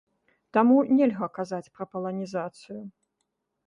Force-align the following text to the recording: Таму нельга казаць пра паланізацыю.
Таму 0.57 0.77
нельга 1.01 1.29
казаць 1.37 1.71
пра 1.77 1.89
паланізацыю. 1.93 2.85